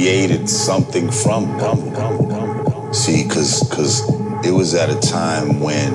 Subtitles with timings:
[0.00, 2.94] created something from them.
[2.94, 4.08] See, cause cause
[4.46, 5.94] it was at a time when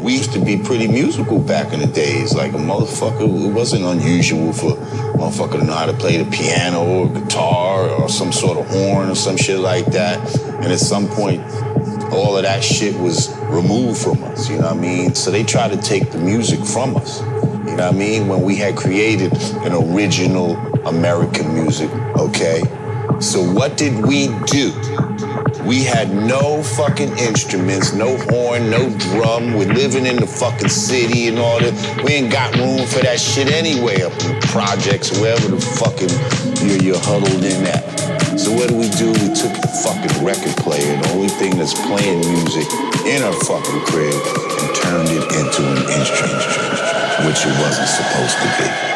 [0.00, 2.32] we used to be pretty musical back in the days.
[2.32, 6.30] Like a motherfucker, it wasn't unusual for a motherfucker to know how to play the
[6.30, 10.18] piano or guitar or some sort of horn or some shit like that.
[10.62, 11.42] And at some point,
[12.12, 15.16] all of that shit was removed from us, you know what I mean?
[15.16, 17.20] So they tried to take the music from us.
[17.20, 18.28] You know what I mean?
[18.28, 19.32] When we had created
[19.66, 20.54] an original
[20.86, 22.62] American music, okay?
[23.20, 24.72] So what did we do?
[25.68, 29.52] We had no fucking instruments, no horn, no drum.
[29.52, 32.02] We're living in the fucking city and all that.
[32.02, 36.08] We ain't got room for that shit anyway up in the projects, wherever the fucking
[36.66, 37.84] you're, you're huddled in at.
[38.40, 39.12] So what do we do?
[39.12, 42.64] We took the fucking record player, the only thing that's playing music
[43.04, 46.40] in our fucking crib, and turned it into an instrument,
[47.28, 48.89] which it wasn't supposed to be.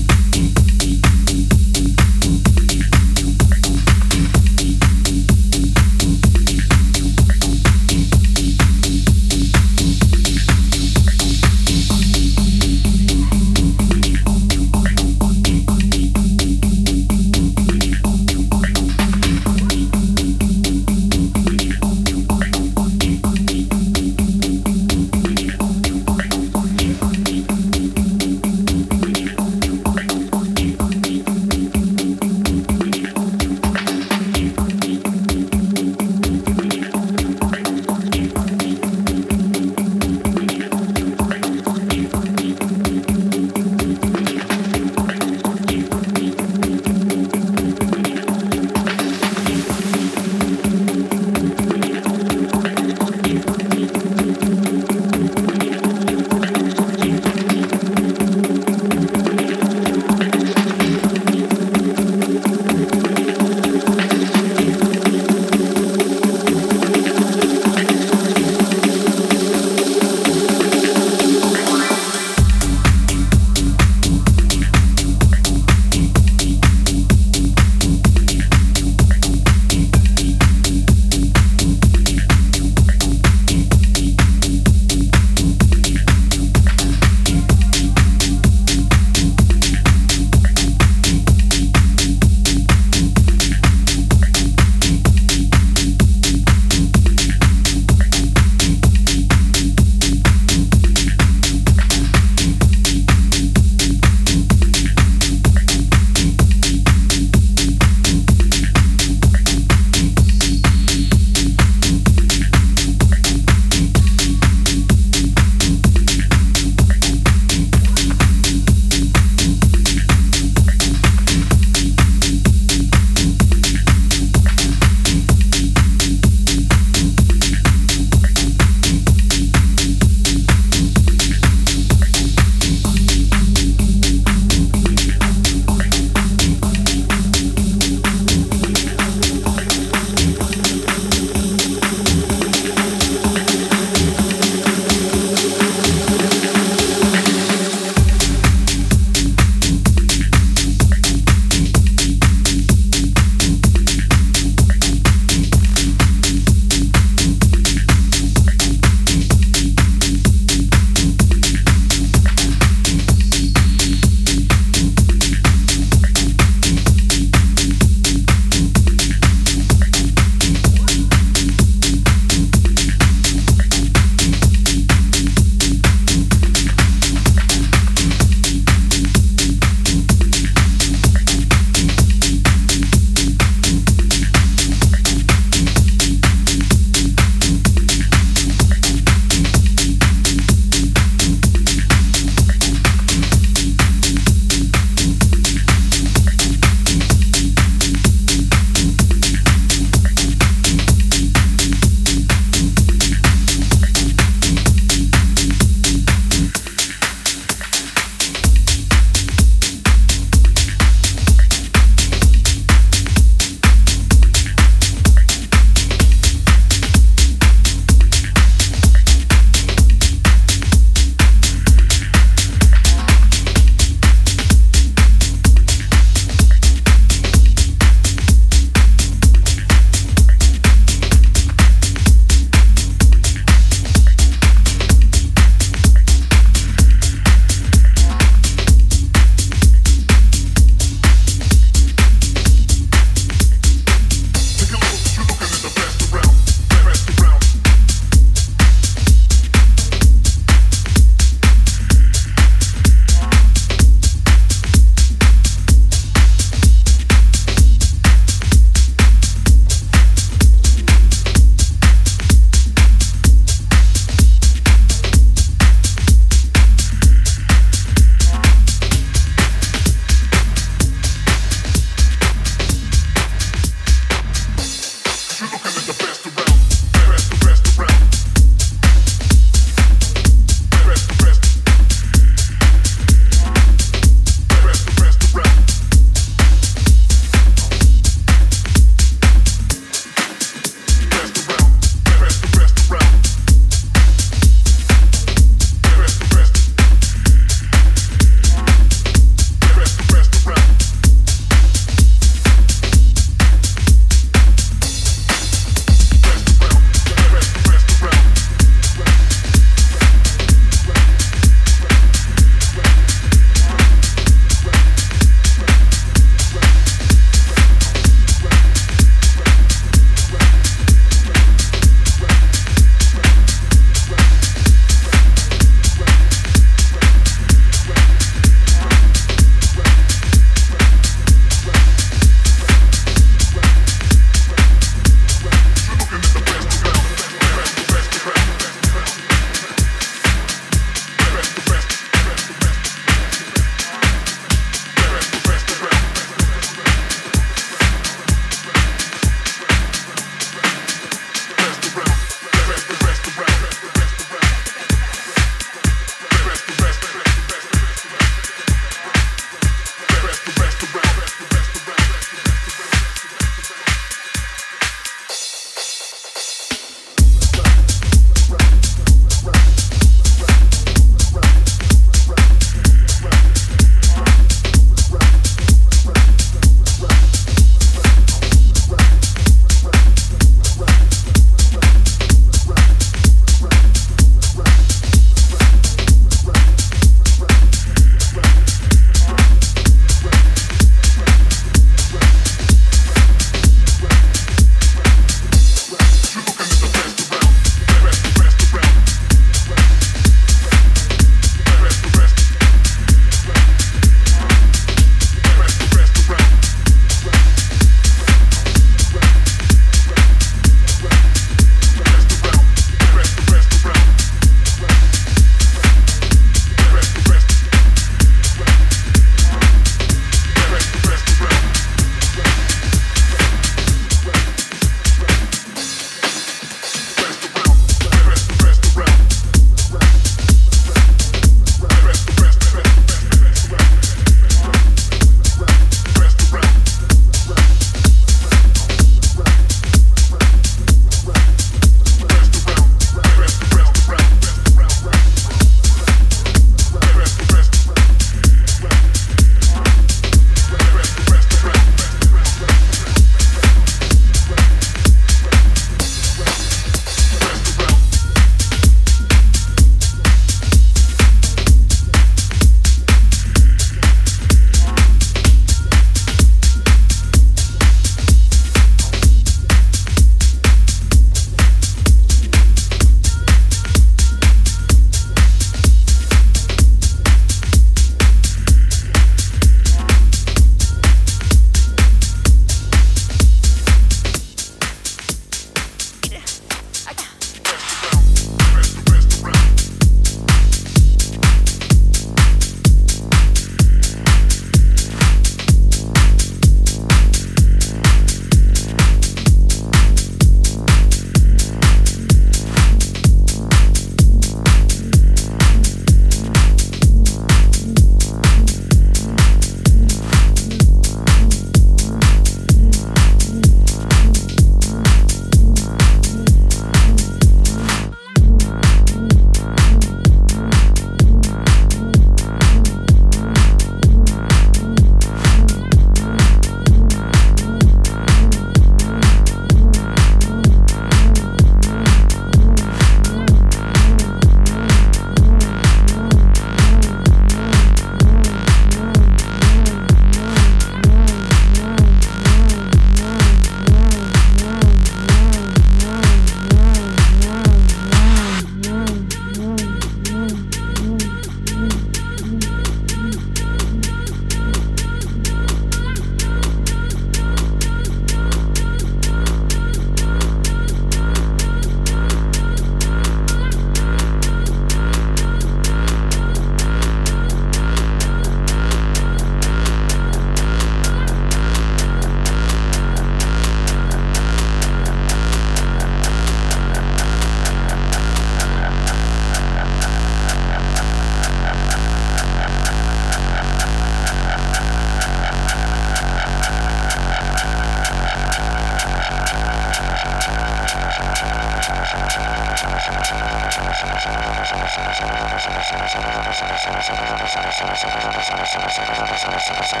[599.82, 600.00] すご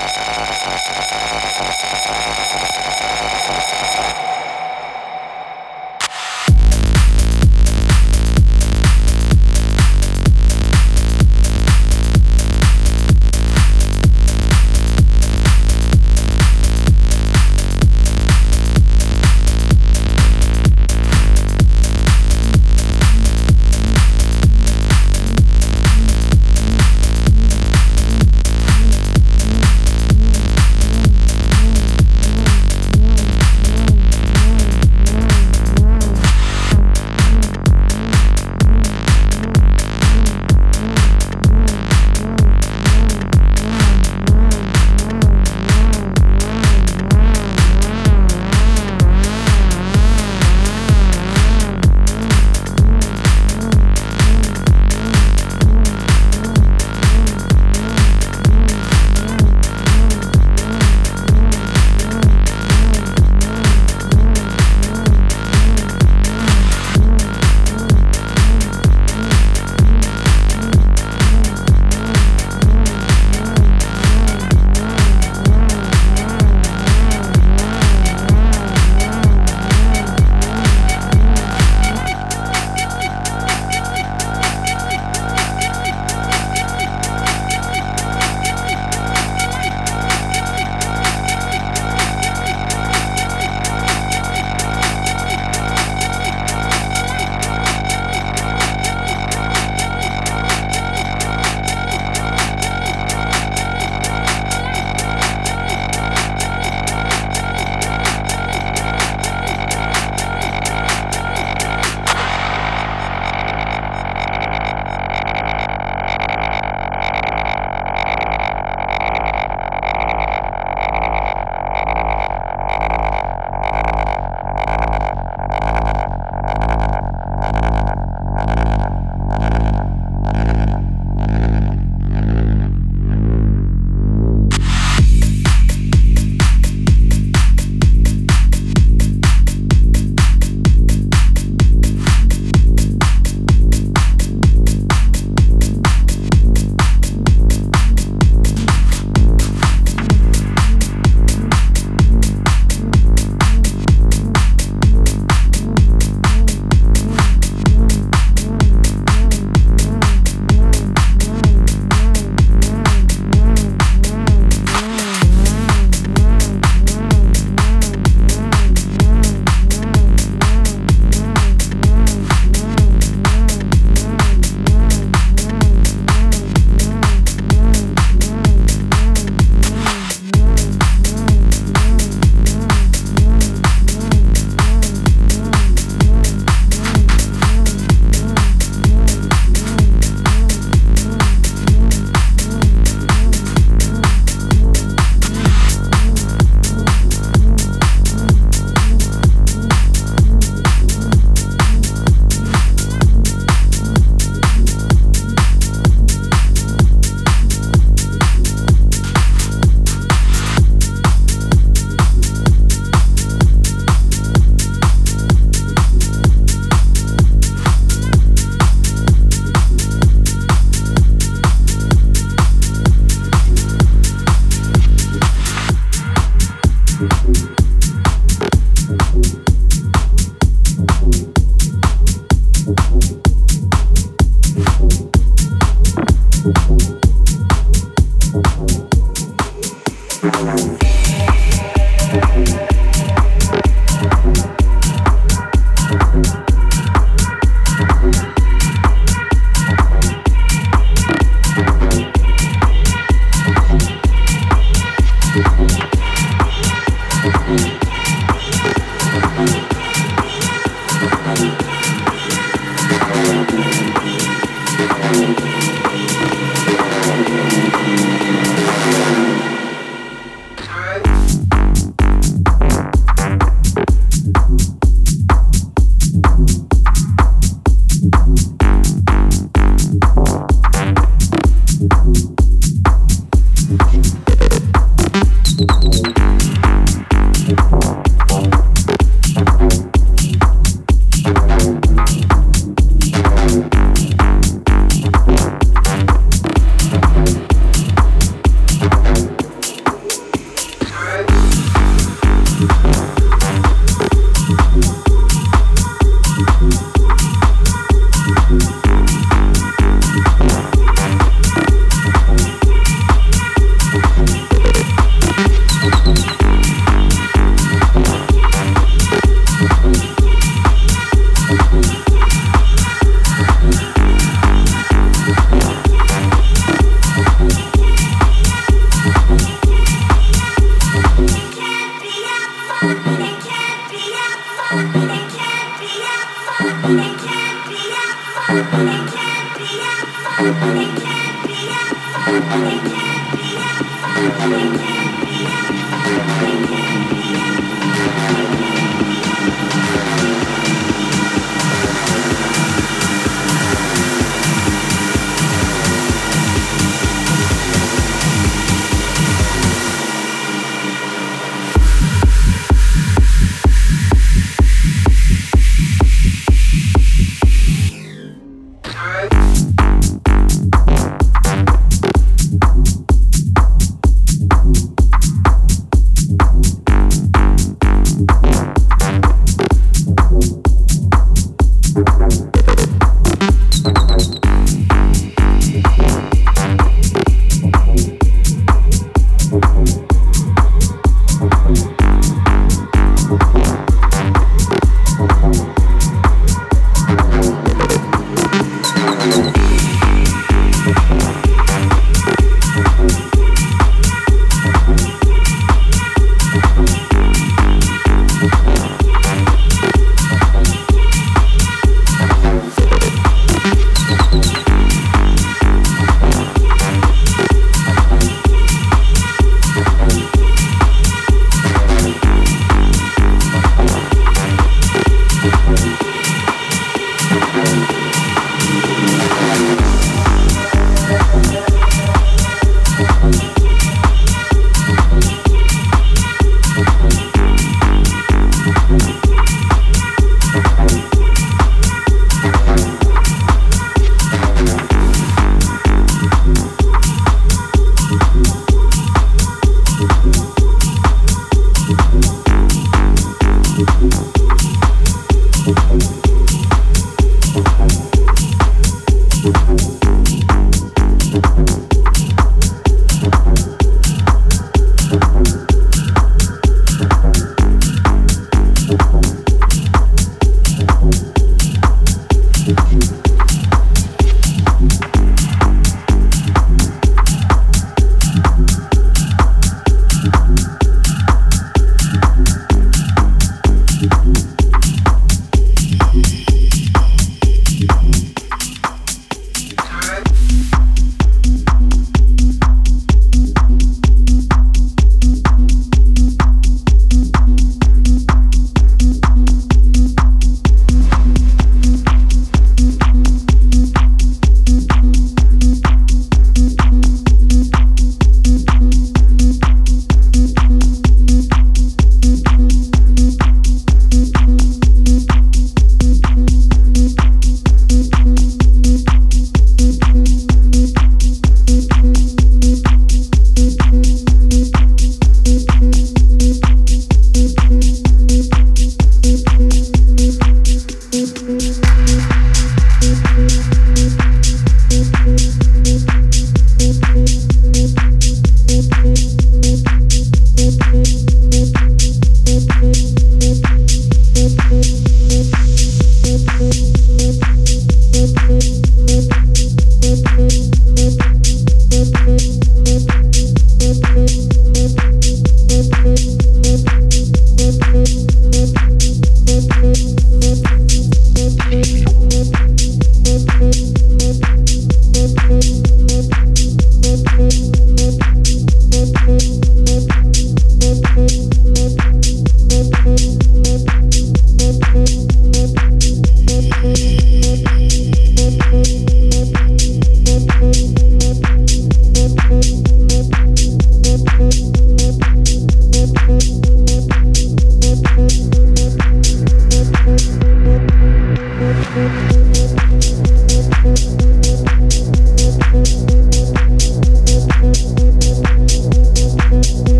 [0.00, 0.01] い!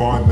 [0.00, 0.29] find